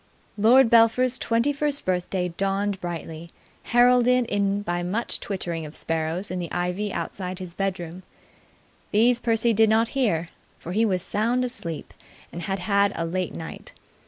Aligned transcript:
Lord 0.35 0.71
Belpher's 0.71 1.19
twenty 1.19 1.53
first 1.53 1.85
birthday 1.85 2.29
dawned 2.29 2.81
brightly, 2.81 3.29
heralded 3.65 4.25
in 4.25 4.63
by 4.63 4.81
much 4.81 5.19
twittering 5.19 5.63
of 5.63 5.75
sparrows 5.75 6.31
in 6.31 6.39
the 6.39 6.51
ivy 6.51 6.91
outside 6.91 7.37
his 7.37 7.53
bedroom. 7.53 8.01
These 8.89 9.19
Percy 9.19 9.53
did 9.53 9.69
not 9.69 9.89
hear, 9.89 10.29
for 10.57 10.71
he 10.71 10.85
was 10.85 11.03
sound 11.03 11.43
asleep 11.43 11.93
and 12.31 12.41
had 12.41 12.57
had 12.57 12.91
a 12.95 13.05
late 13.05 13.35
night. 13.35 13.73